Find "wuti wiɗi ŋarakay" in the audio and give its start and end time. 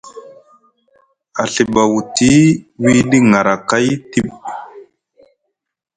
1.93-3.87